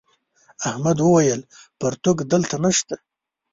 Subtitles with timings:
[0.69, 1.41] احمد وويل:
[1.79, 2.95] پرتوگ دلته نشته.